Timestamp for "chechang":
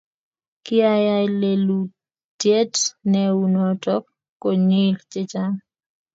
5.11-5.55